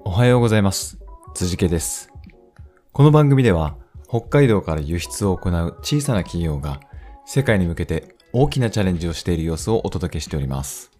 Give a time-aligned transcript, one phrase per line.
[0.00, 0.98] おはようございます。
[1.34, 2.12] 辻家です。
[2.92, 3.76] この番組では
[4.08, 6.80] 北海道から輸出を行う小さな企業が
[7.26, 10.90] 世界に向けて大きなチャレンジをしている様子をお届けしております。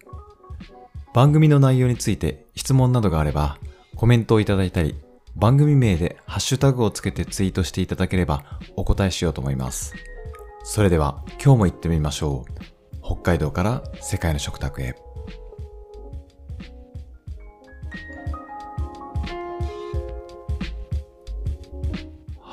[1.13, 3.57] 番組の内容について質問などがあれば
[3.95, 4.95] コメントをいただいたり
[5.35, 9.95] 番組名でハッシュタグをつけてツイートしていただければお答えしようと思います。
[10.63, 13.01] それでは今日も行ってみましょう。
[13.01, 15.06] 北海道から世界の食卓へ。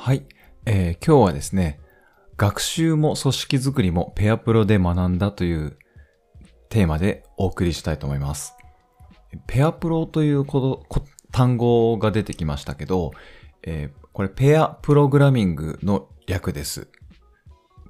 [0.05, 0.27] はい、
[0.67, 1.79] えー今日はですね、
[2.37, 5.79] 学習も組織づくりもペアプロで学んだという
[6.69, 8.53] テーマでお送りしたいと思います。
[9.47, 13.13] ペアプロということこ単語が出てきましたけど、
[13.63, 16.87] えーこれペアプログラミングの略です。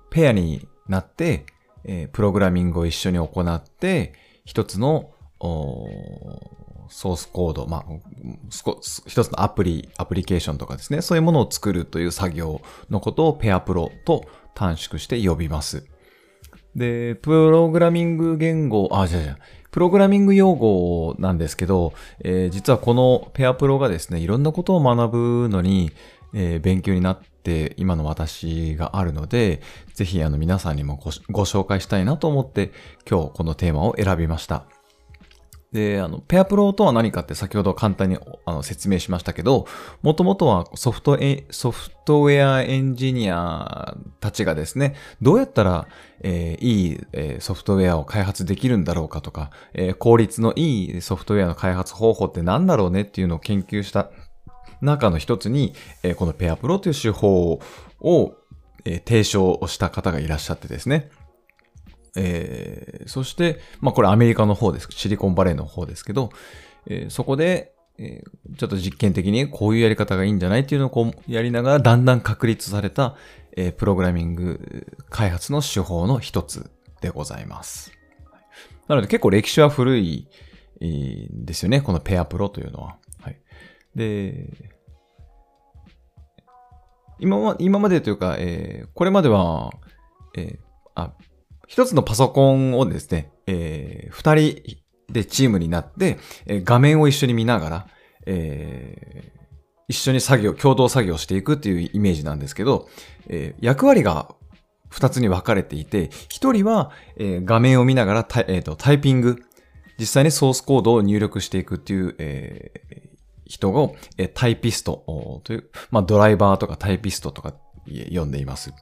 [0.10, 1.46] ペアになって、
[1.84, 4.14] えープログラミングを一緒に行って、
[4.46, 5.12] 一つの
[6.90, 7.84] ソースコード、まあ、
[9.08, 15.86] 一つのアプリ、アプリケーションとかですね、そういうものを作るという作業のことをペアプロと短縮して呼びます。
[16.76, 19.38] で、プログラミング言語、あ、じゃじゃ
[19.72, 25.12] プログラミング用語なんですけど、えー実はこのペアプロがですね、いろんなことを学
[25.46, 25.92] ぶのに、
[26.34, 29.62] えー勉強になって今の私があるので、
[29.94, 30.98] ぜひあの皆さんにも
[31.30, 32.72] ご紹介したいなと思って
[33.10, 34.66] 今日このテーマを選びました。
[35.76, 39.68] で、あの、ペアプロとは何かって先ほど簡単にあの説明しましたけど、
[40.02, 45.88] もともとはソフトエ、ソフトウェアエンジニアたちがですね、どうやったら、
[46.22, 54.12] えーいい、えーソフトウェアを開発できるんだろうかとか、えー効率のいいソフトウェアの開発方法って何だろうねっていうのを研究した
[54.80, 55.74] 中の一つに、
[56.04, 57.60] えーこのペアプロという手法
[58.00, 58.38] を、
[58.86, 61.10] えー提唱をした方がいらっしゃってですね。
[62.16, 64.88] えーそして、まあこれアメリカの方です。
[64.92, 66.32] シリコンバレーの方ですけど、
[66.88, 73.16] えーそこで、えーちょっと実験的にこういうやり方がいいんじゃないっていうのをこうやりながらだんだん確立された、
[73.56, 76.72] えープログラミング開発の手法の一つ
[77.02, 77.92] でございます。
[78.88, 80.28] なので結構歴史は古い
[80.80, 81.82] ですよね。
[81.82, 82.98] このペアプロというのは。
[83.22, 83.40] はい。
[83.96, 84.50] で、
[87.20, 89.72] 今ま今までというか、えーこれまでは、
[90.38, 90.60] えー
[90.96, 91.14] あ、
[91.68, 94.78] 一つのパソコンをですね、えー二人
[95.12, 97.88] でチームになって、えー画面を一緒に見ながら、
[98.26, 99.36] えー
[99.88, 102.88] 一緒に作業、共同作業していくっていうイメージなんですけど、
[103.28, 104.34] えー役割が
[104.90, 109.38] 二つに分かれていて、一人は、えー画面を見ながらタイ,、えーとタイピング、
[110.00, 113.16] 実際にソースコードを入力していくっていう、えー
[113.48, 117.54] 人を、えータイピストという、まあ、ドライバーとかタイピストとか
[118.12, 118.74] 呼んでいます。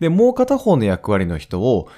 [0.00, 1.88] で、もう片方の役割の人を、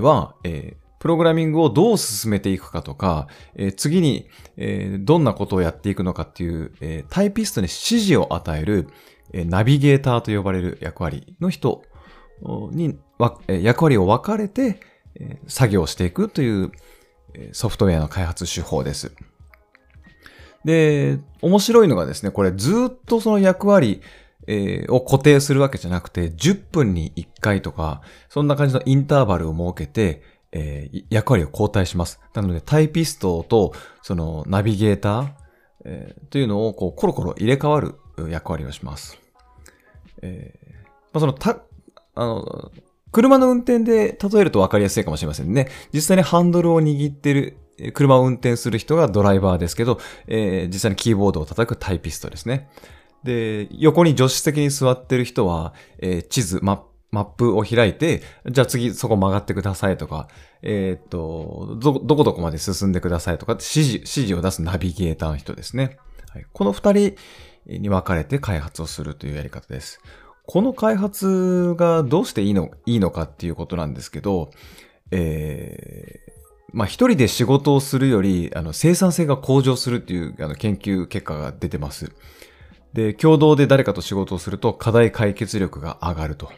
[0.00, 8.88] は、えプログラミングをどう進めていくかとか、え次に、えどんなことをやっていくのかっていう、えタイピストに指示を与える、
[9.32, 11.82] えナビゲーターと呼ばれる役割の人
[12.72, 12.98] に、
[13.48, 14.80] え役割を分かれて、
[15.14, 16.72] え作業していくという、
[17.34, 19.12] えソフトウェアの開発手法です。
[20.64, 24.02] で、面白いのがですね、これずっとその役割、
[24.46, 32.20] えーを固定するわけじゃなくて、10分に1回とか、そんな感じのインターバルを設けて、えー役割を交代します。
[32.34, 35.28] なので、タイピストと、その、ナビゲーター、
[35.84, 37.94] えーというのを、こう、コロコロ入れ替わる
[38.28, 39.18] 役割をします。
[40.22, 40.66] えー
[41.12, 41.58] まあ、その、た、
[42.14, 42.70] あの、
[43.12, 45.68] 車の運転で例えると分かりやすいかもしれませんね。
[45.92, 47.56] 実際にハンドルを握ってる、
[47.94, 52.68] 車を運転する人がドライバーですけど、えー実際にキーボードを叩くタイピストですね。
[53.26, 60.28] で、横に助手席に座ってる人は、えー地図、マップマップを開いて、じゃあ次そこ曲がってくださいとか、
[60.60, 65.96] えーっと、ど、どこどこまで進んでくださいとかって指示、指示を出すナビゲーターの人ですね。
[66.30, 67.16] はい、この二人
[67.66, 70.00] に分かれて開発をするというやり方です。
[70.46, 74.50] この開発がどうしていいの、いいのかっていうことなんですけど、
[75.10, 76.36] えー
[76.72, 82.12] まあ一人で仕事をするより、あの、生産性が向上するっていうあの研究結果が出てます。
[82.96, 86.50] で、共同で誰かと仕事をすると課題解決力が上がると。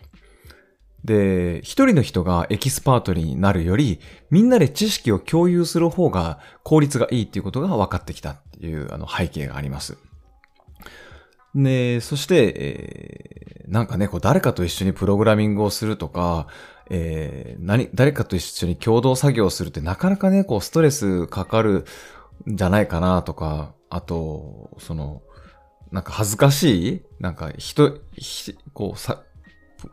[1.05, 3.99] で、一人の人がエキスパートになるより、
[4.31, 9.99] みんなで知識を共有する方が効率がいいっていうことが分かってきたっていうあの背景があります。
[11.57, 16.47] で、そして、えーなんかね、こう誰かと一緒にプログラミングをするとか、
[16.89, 21.85] えー何、誰かと一緒に共同作業をするってなかなかね、こうストレスかかる
[22.51, 25.21] んじゃないかなとか、あと、その、
[25.93, 27.03] なんか恥ずかしい？
[27.21, 27.99] なんか人、
[28.75, 29.23] こうさ、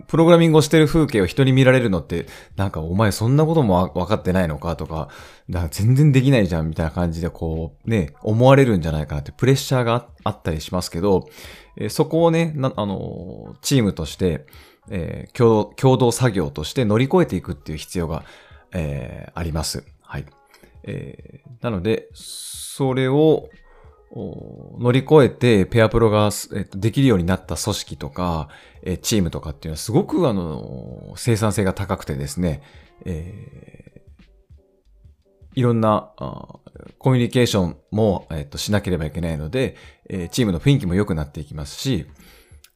[0.07, 2.25] プログラミングをしてる風景を人に見られるのって、
[2.55, 5.09] なんかお前そんなことも分かってないのかとか、
[5.49, 11.29] だか全然できないじゃんみたいな感じでこう、ね、思われるんじゃないかなってプレッシャーがあったりしますけど、
[11.77, 14.47] え、そこをね、あの、チームとして、
[14.89, 18.23] えー、共同、共同作業として乗り越えていくっていう必要が、
[18.71, 19.83] えー、あります。
[20.01, 20.25] はい。
[20.83, 23.49] えー、なので、それを、
[24.15, 28.47] 乗り越えてペアプロが、えっと、できるようになった組織とか、
[28.81, 32.61] えチームとかっていうのはすごくあの、生産性が高くてですね、
[33.03, 36.59] えー、いろんなあ
[36.97, 39.75] コミュニケーションも、えっと、しなければいけないので、
[40.09, 42.05] えチームの雰囲気も良くなっていきますし、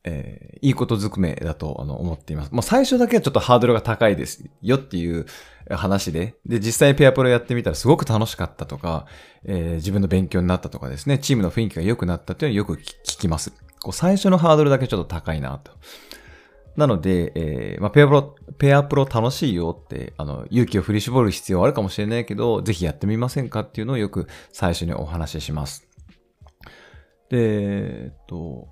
[0.03, 2.51] えー、いいことずくめだとあの思っています。
[2.51, 5.25] まあ、最初だけはちょっとハードルが高いですよっていう
[5.69, 9.07] 話で、で、実際にペアプロやってみたらすごく楽しかったとか、
[9.45, 13.51] えー、自分の勉強になったとかですね、チームの雰囲気が良くなったっていうのはよく聞きます。
[13.81, 15.71] こう最初のハードルだけちょっと高いなと。
[16.75, 25.85] なので、えー、まあ、ペアプロ、ペアプロ楽しいよって、あの、勇気を振り絞る必要はあるかもしれないけど、ぜひやってみませんかっていうのをよく最初にお話しします。
[27.29, 27.37] で、
[28.05, 28.69] えっと、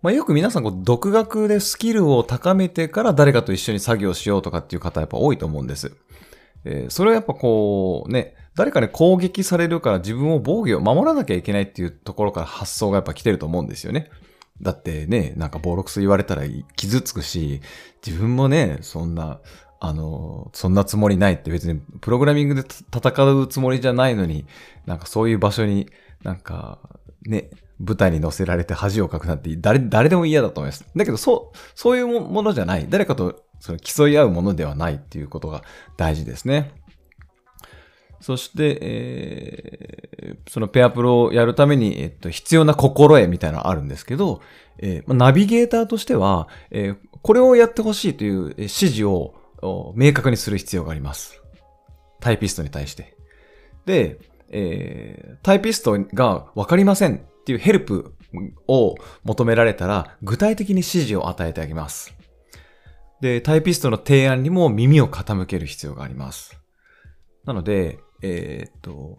[0.00, 5.92] まあ、よく皆さんこう独学でスキルを高めてから誰かと一緒に作業しようとかっていう方やっぱ多いと思うんです。
[6.64, 14.10] えー、それはやっぱこうね、誰かに攻撃されるから自分を防御を守らなきゃいけないっていうところから発想がやっぱ来てると思うんですよね。
[14.62, 16.42] だってね、なんか暴力ス言われたら
[16.76, 17.60] 傷つくし、
[18.04, 19.40] 自分もね、そんな、
[19.80, 24.46] あの、そんなつもりないって別にプログラミングで戦うつもりじゃないのに、
[24.86, 25.88] なんかそういう場所に
[26.24, 26.78] なんか
[27.26, 30.84] ね、舞台に乗せられて恥をかくなんて誰、誰でも嫌だと思います。
[30.94, 32.86] だけど、そう、そういうものじゃない。
[32.88, 35.62] 誰かとその競い合うものではないっていうことが
[35.96, 36.72] 大事ですね。
[38.20, 44.40] そして、えー、そのペアプロをやるために、えっと、必要な心得みたいなのあるんですけど、
[44.78, 49.34] えー、ナビゲーターとしては、えー、これをやってほしいという指示を
[49.94, 51.40] 明確にする必要があります。
[52.20, 53.16] タイピストに対して。
[53.86, 54.18] で、
[54.50, 58.14] えー、タイピストがわかりませんっていうヘルプ
[58.66, 62.14] を求められたら、具体的に指示を与えてあげます。
[63.20, 66.58] で、タイピストの提案にも耳を傾ける必要があります。
[67.44, 69.18] なので、えー、っと、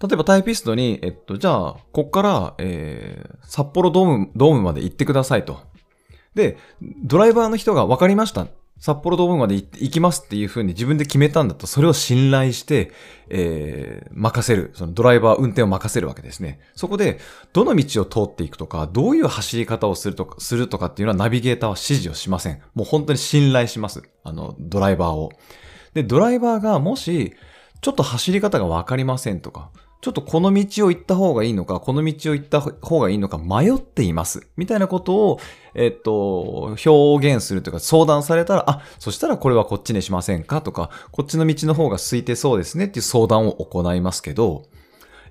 [0.00, 5.60] 例えばタイピストに、えっと、じゃあ、こっから、えー、札幌ドーム、ドームまで行ってくださいと。
[6.34, 6.58] で、
[7.02, 8.46] ドライバーの人が分かりました。
[8.80, 12.92] 札幌ドームまで行きますっていう風に自分で決めたんだと、それを信頼して、
[13.28, 14.70] えー、任せる。
[14.74, 16.60] そのドライバー、運転を任せるわけですね。
[16.74, 17.20] そこで、
[17.52, 22.62] どの道を通っていくとか、どういう走り方をするとか、するとかっていうのはナビゲーターは指示をしません。
[22.74, 24.02] もう本当に信頼します。
[24.24, 25.30] あの、ドライバーを。
[25.92, 27.34] で、ドライバーがもし、
[27.82, 34.48] ちょっと走り方がわかりませんとか、ちょっとこの道を行った方がいいのか、この道を行った方がいいのか迷っています。
[34.56, 35.40] みたいなことを、
[35.74, 40.62] えっと、表現するというか相談されたら、あ、そしたらこれはこっちにしませんか？
[40.62, 44.64] とか、こっちの道の方が空いてそうですねっていう相談を行いますけど、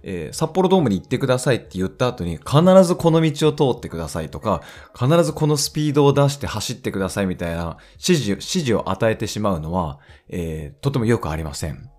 [0.01, 4.61] えー、札幌ドームに行ってくださいって言った後に、必ずこの道を通ってくださいとか、
[4.97, 9.99] 必ずこのスピードを出して走ってくださいみたいな指示、指示を与えてしまうのは、
[10.29, 11.89] えー、とてもよくありません。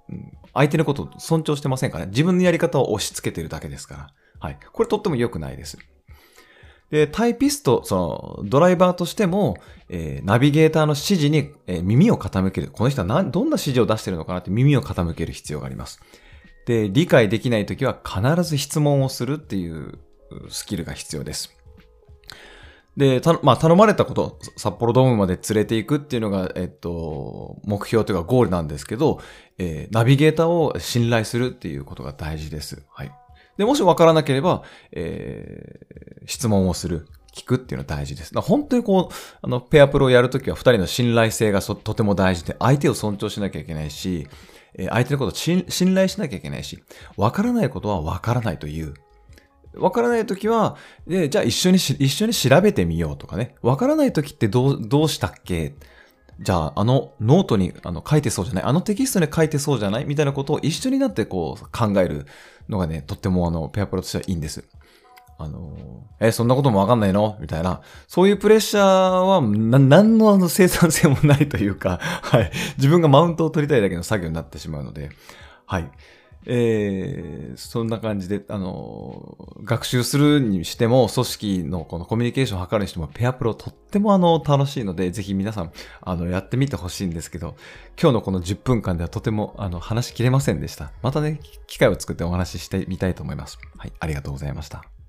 [0.54, 2.10] 相手のことを尊重してませんからね。
[2.10, 4.10] 自分のやり方を押し付けてるだけですから。
[4.40, 4.58] はい。
[4.72, 5.78] これとっても良くないです。
[6.90, 9.56] で、タイピスト、その、ドライバーとしても、
[9.88, 12.68] えー、ナビゲーターの指示に、えー、耳を傾ける。
[12.72, 16.00] この人は何、どんな指示を出してるのかなって耳を傾ける必要があります。
[16.66, 19.98] で、理解できないときは必ず質問をするっていう
[20.48, 21.59] スキルが必要です。
[22.96, 29.20] で、た、まあ、頼まれたこと、札幌ドームまで連れていくっていうのが、えっと、目標というかゴールなんですけど、
[29.58, 32.82] えー、ナビゲーターを信頼するっていうことが大事です。
[32.90, 33.12] はい。
[33.56, 37.06] で、もし分からなければ、えー、質問をする。
[37.32, 38.32] 聞くっていうのは大事です。
[38.40, 44.26] 本当にこう、あの、ペアプロをやるときは二人の信頼性がとても大事で、相手を尊重しなきゃいけないし、
[44.74, 46.82] え相手のことを信頼しなきゃいけないし、
[47.16, 48.94] 分からないことは分からないという。
[49.74, 53.54] わからないときは、で、じゃあ一緒に一緒に調べてみようとかね。
[53.62, 55.74] わからないときってどう、どうしたっけ？
[56.40, 58.64] じゃあ、あのノートにあの書いてそうじゃない？
[58.64, 60.06] あのテキストに書いてそうじゃない？
[60.06, 62.26] みたいなことを一緒になってこう考える
[62.68, 64.64] のがね、とってもあの、ペアプロとしてはいいんです。
[65.38, 67.38] あの、え、そんなこともわかんないの？
[67.40, 67.80] みたいな。
[68.08, 72.50] そういうプレッシャーは、な、何のあの生産性もないというか、はい。
[72.76, 75.10] 自分がマウントを取りたいだけの作業になってしまうので、
[75.64, 75.90] はい。
[76.46, 87.56] えー、そんな感じで、あの、学習するにしても、組織のこのコミュニケーションを図るにしても、ペアプロとってもあの、楽しいので、ぜひ皆さん、あの、やってみてほしいんですけど、
[88.00, 90.92] 今日のこの10分間ではとても、あの、話しきれませんでした。
[91.02, 93.58] またね、機会を作ってお話ししてみたいと思います。
[93.76, 94.99] はい、ありがとうございました。